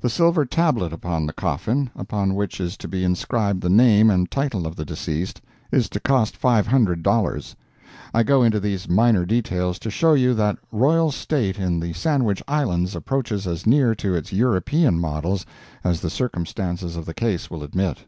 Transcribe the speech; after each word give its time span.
The 0.00 0.10
silver 0.10 0.44
tablet 0.44 0.92
upon 0.92 1.26
the 1.26 1.32
coffin, 1.32 1.90
upon 1.94 2.34
which 2.34 2.60
is 2.60 2.76
to 2.78 2.88
be 2.88 3.04
inscribed 3.04 3.60
the 3.60 3.70
name 3.70 4.10
and 4.10 4.28
title 4.28 4.66
of 4.66 4.74
the 4.74 4.84
deceased, 4.84 5.40
is 5.70 5.88
to 5.90 6.00
cost 6.00 6.40
$500. 6.42 7.54
I 8.12 8.22
go 8.24 8.42
into 8.42 8.58
these 8.58 8.88
minor 8.88 9.24
details 9.24 9.78
to 9.78 9.88
show 9.88 10.12
you 10.14 10.34
that 10.34 10.58
royal 10.72 11.12
state 11.12 11.60
in 11.60 11.78
the 11.78 11.92
Sandwich 11.92 12.42
Islands 12.48 12.96
approaches 12.96 13.46
as 13.46 13.64
near 13.64 13.94
to 13.94 14.12
its 14.16 14.32
European 14.32 14.98
models 14.98 15.46
as 15.84 16.00
the 16.00 16.10
circumstances 16.10 16.96
of 16.96 17.06
the 17.06 17.14
case 17.14 17.48
will 17.48 17.62
admit. 17.62 18.06